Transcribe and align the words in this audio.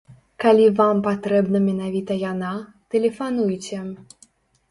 Калі 0.43 0.63
вам 0.79 1.01
патрэбна 1.07 1.57
менавіта 1.67 2.17
яна, 2.31 2.53
тэлефануйце! 2.93 3.77